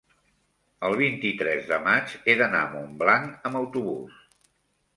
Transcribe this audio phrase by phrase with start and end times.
[0.89, 4.21] el vint-i-tres de maig he d'anar a Montblanc amb autobús.